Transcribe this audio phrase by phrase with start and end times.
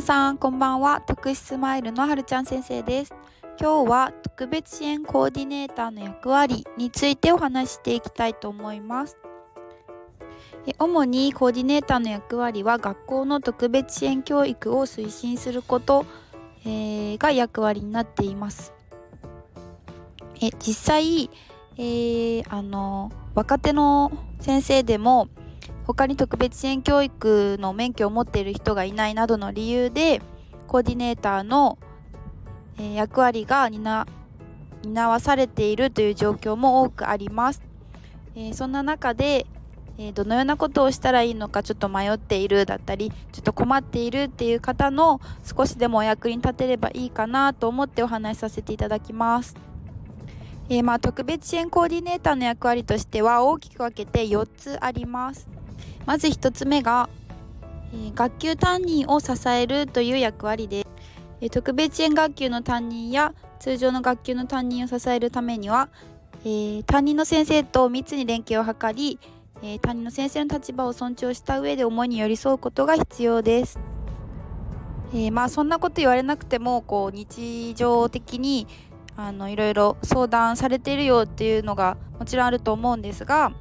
[0.00, 1.02] 皆さんこんばんは。
[1.02, 3.12] 特殊スマイルのはるちゃん先生です。
[3.60, 9.18] 今日は特別支援コーディネーターの役割についてお話していきたいと思います。
[10.78, 16.06] 主にコーディネーターの役割は学校の特別支援教育を推進すること、
[16.64, 18.72] えー、が役割になっています。
[20.40, 21.28] え実際、
[21.76, 24.10] えー、あの若手の
[24.40, 25.28] 先生でも
[25.94, 30.22] 他に特別支援教育の免許を持っている人がいないなどの理由で
[30.68, 31.78] コーディネーターの、
[32.78, 34.06] え役割が担
[35.08, 37.62] わされているという状況も多くあります。
[38.36, 39.46] えー、そんな中で、
[39.98, 49.56] えー、どのようなことをしたらいいのかちょっと迷っているだったりちょっと困っているっていう方の少しでもお役に立てればいいかなと思ってお話しさせていただきます。
[50.68, 55.59] えー、まあ特別支援コーディネーターの役割としては大きく分けて4つあります。
[56.06, 57.08] まず1つ目が、
[57.92, 60.86] えー、学級担任を支えるという役割で、
[61.40, 65.88] えー、特別支援学級の担任や通常の学級の担任を支えるためには、
[66.44, 69.18] えー、担任の先生と密に連携を図り、
[69.62, 73.78] え担任の先生の立場を尊重した上で思いに寄り添うことが必要です。
[75.14, 78.66] えまあそんなこと言われなくてもこう日常的に
[79.16, 83.52] あのいろいろ相談されているよっていうのがもちろんあると思うんですが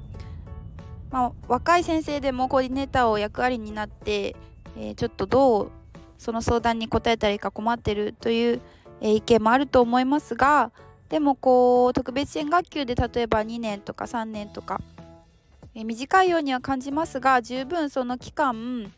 [1.12, 4.36] まあ、若い先生でもコーディネーターを役割になって、
[4.78, 5.72] えー、ちょっとどう
[6.18, 8.62] その相談に答えたらいいか困ってるという、
[9.02, 10.72] えー、意見もあると思いますが
[11.10, 14.82] でもこう特別支援学級で例えば2年とか3年とか、
[15.74, 18.92] えー、短いようには感じますが十分その期間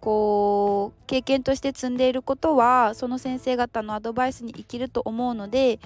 [0.00, 5.78] こう経験として積んでいることはその先生方のアドバイスに生きると思うので、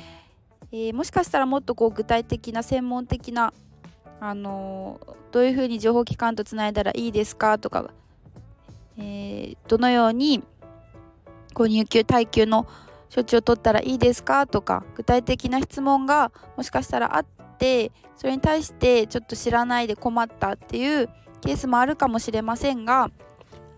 [0.73, 3.53] えー、もしかしたらもっとこう具体的な専門的な
[4.21, 5.01] あの
[5.33, 7.91] どういうふうに情報機関とつないだらいいですかとか、
[8.99, 10.43] えー、どのように
[11.55, 12.67] こう入級耐久の
[13.15, 17.27] 処置を取ったらいいですかとか具体的な質問がもしかしたらあっ
[17.59, 21.09] てそれに対してちょっと知らないで困ったっていう
[21.41, 23.11] ケースもあるかもしれませんが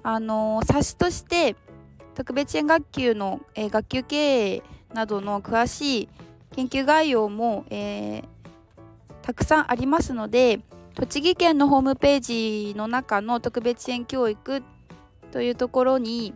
[0.03, 1.57] あの冊子として
[2.15, 4.63] 特別支援学級の、えー、学級経営
[4.95, 6.09] などの詳しい
[6.57, 8.25] 研究概要も、えー、
[9.29, 10.61] たくさんありますので
[10.95, 14.63] 栃木県のホームページの中の特別支援教育
[15.33, 16.33] というところに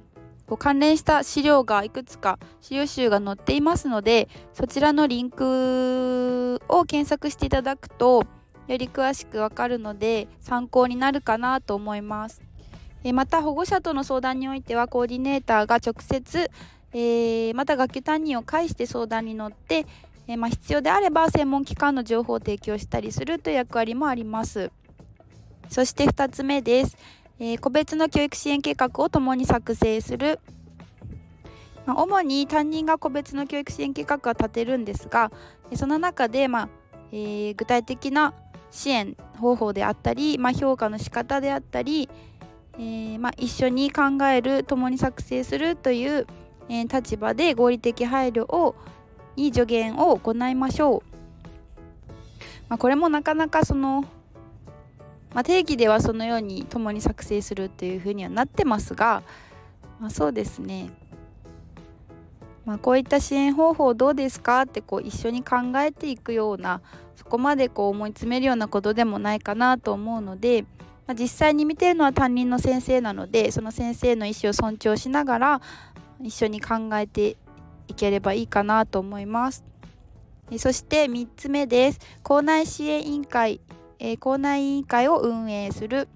[0.59, 8.27] 関連した資料がいくつか資料集が載っていますのでそちらのリンクを検索していただくと
[8.69, 12.43] より詳しくわかるので参考になるかなと思います。
[13.15, 16.51] また保護者との相談においてはコーディネーターが直接、
[16.93, 19.87] えー、また学級担任を介して相談に乗って
[20.33, 24.71] えー、まあ、必要であれば専門機関の情報を提供したりするという役割もあります。
[25.69, 26.97] そして2つ目です、
[27.39, 30.41] えー、個別の教育支援計画を共に作成する。
[31.85, 35.33] まあ、主に担任が個別の教育支援計画は立てるんですが
[35.75, 36.69] その中で、まあ
[37.11, 38.35] えー、具体的な
[38.71, 42.09] 支援方法であったり、まあ、評価の仕方であったり、
[42.79, 46.29] えー、まあ、一緒に考える共に作成するという、
[46.69, 48.77] えー、立場で合理的配慮を、
[49.37, 51.13] いい助言を行いましょう。
[52.69, 54.07] まあ、これもなかなかその、
[55.35, 59.23] まあ、定義ではそのように共に作成するっていうふうにはなってますが、
[60.01, 60.89] まあ、そうですね、
[62.65, 66.81] まあ、こういった支援方法どうですかってこう一緒に考えていくような
[67.17, 70.63] そこまでこう思い詰めるようなことでもないかなと思うので、
[71.07, 75.61] まあ、実際に見てるのは担任の先生なのでその先生の意思を尊重しながら
[76.23, 77.37] 一緒に考えて
[77.93, 79.65] いければいいかなと思います。
[80.59, 82.01] そして3つ目です。
[82.23, 83.61] 校内支援委員会、
[83.99, 86.09] えー、校内委員会を運営する。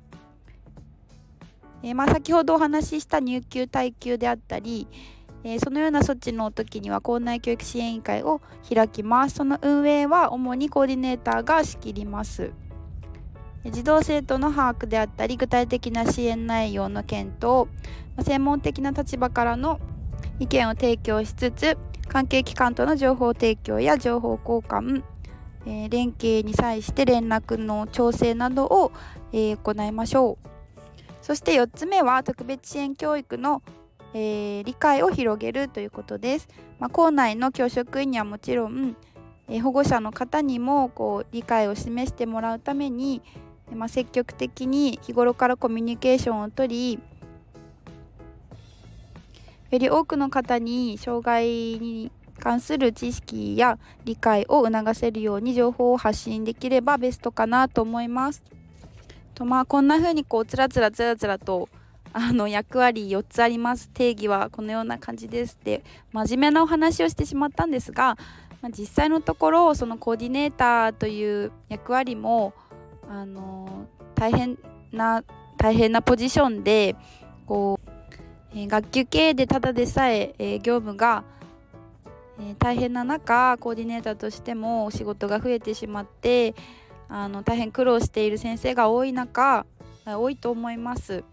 [1.82, 4.88] えー、まあ、先ほどお話しした入級耐久であったり、
[5.44, 9.36] えー、そのような措置の時には校内教育支援委員会を開きます。
[9.36, 12.52] その運営は主にコーディネーターが仕切ります。
[13.70, 17.68] 児童生徒の把握であったり具体的な支援内容の検討
[18.22, 19.80] 専門的な立場からの
[20.38, 21.78] 意見を提供しつつ
[22.08, 25.02] 関係機関との情報提供や情報交換、
[25.66, 28.92] えー、連携に際して連絡の調整などを、
[29.32, 30.46] えー、行いましょう。
[31.26, 33.60] そして4つ目は特別支援教育の、
[34.14, 36.48] えー、理解を広げるということです、
[36.78, 38.96] まあ、校内の教職員にはもちろん、
[39.48, 43.22] え保護者の方にもこう理解を示してもらうために、
[43.74, 47.00] まあ、積極的に日頃からコミュニケーションをとり
[49.70, 58.42] より多くの方に障害に関する知識や理解を促せるように情報を発信できればベストかなと思います。
[59.34, 61.68] とまあこんな風にこうつらつらつらつらと
[62.12, 68.16] あの役割4つあります定義はこのような感じですって真面目なお話をしてしまったんですが、
[68.62, 72.54] まあ、実際のところそのコーディネーターという役割も
[73.10, 74.58] あの大変
[74.92, 75.22] な
[75.58, 76.96] 大変なポジションで
[77.46, 77.75] こう、
[78.56, 81.24] え、学級経営でただでさええ、業務が、
[82.40, 86.54] え、大変な中コーディネーターとしてもお仕事が増えてしまって
[87.08, 89.66] あの大変苦労している先生が多い中
[90.06, 91.24] 多いと思います。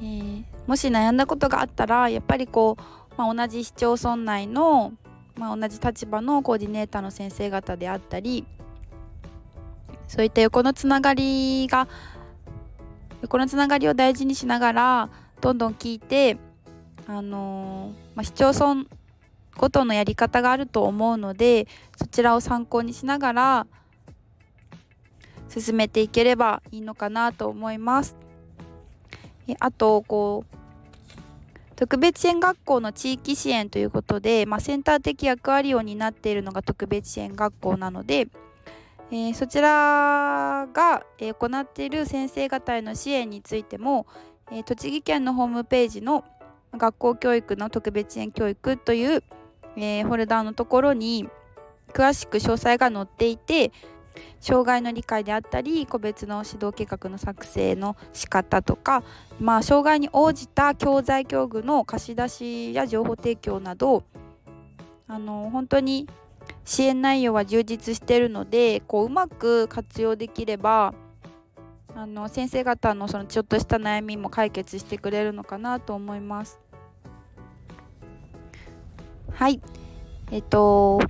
[0.00, 4.92] えー、もし悩んだことがあったらやっぱりこう、まあ、同じ市町村内の、
[5.36, 8.44] まあ、同じ立場のコーディネーターの先生方であったり
[10.08, 11.88] そういった横のつながりが
[13.22, 15.10] 横のつながりを大事にしながら
[15.44, 16.38] どんどん聞いて
[17.06, 18.88] あのー、まあ、市町村
[19.58, 21.68] ごとのやり方があると思うので
[21.98, 23.66] そちらを参考にしながら
[25.50, 28.16] 進めていければいいのかなと思います。
[29.60, 30.56] あとこう
[31.76, 38.28] 特別支援学校の地域支援ということで、まあ、センター的役割を担っているのが特別支援学校なので、
[39.10, 44.06] えー、そちらが、えー、行っている先生方への支援についても、
[44.50, 46.24] えー、栃木県のホームページの
[46.72, 49.22] 学校教育の特別支援教育という、
[49.76, 51.28] えフォルダーのところに
[51.92, 53.72] 詳しく詳細が載っていて
[54.40, 59.02] 障害の理解であったり個別の指導計画の作成の仕方とか、
[59.40, 64.04] まあ、障害に応じた教材教具の貸し出しや情報提供など
[65.06, 66.08] あの本当に
[66.64, 70.94] 支援内容は充実しているのでこううまく活用できれば
[71.96, 76.60] あの先生方のそのちょっとした悩みも解決してくれるのかなと思います。
[79.30, 79.60] はい
[80.30, 81.00] えっと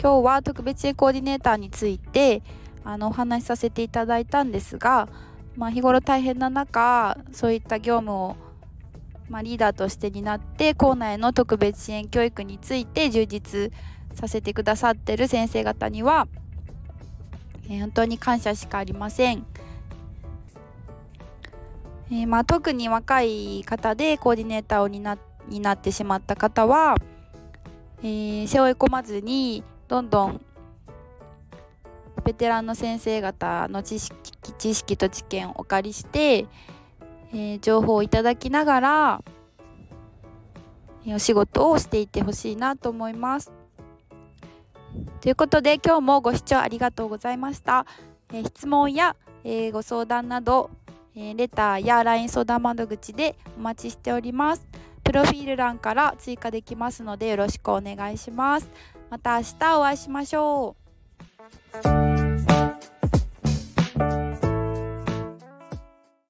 [0.00, 2.42] 今日は特別支援コーディネーターについて
[2.84, 5.08] あのお話しさせていただいたんですが、
[5.56, 8.36] まあ、日頃大変な中そういった業務を、
[9.30, 13.72] まあ、リーダーとして担って校内の特別支援教育について充実
[14.12, 16.28] させてくださってる先生方には、
[17.68, 19.46] えー、本当に感謝しかありません。
[22.10, 25.18] えー、まあ、特に若い方でコーディネーターを担
[25.48, 26.96] 担ってしまった方は、
[28.02, 30.40] え、背負い込まずにどんどん
[32.24, 34.14] ベテランの先生方の知識
[34.56, 36.46] 知識と知見をお借りして、
[37.34, 39.22] え、情報をいただきながら、
[41.06, 43.63] え、お仕事をしていってほしいなと思います。
[45.20, 47.86] ということで今日もご視聴ありがとうございました。
[48.32, 50.70] えー、質問や、えご相談など、
[51.16, 54.66] えレターや LINE 相談窓口でお待ちしております。
[55.02, 58.70] プロフィール欄から追加できますのでよろしくお願いします。
[59.10, 60.76] また明日お会いしましょ
[62.20, 62.23] う。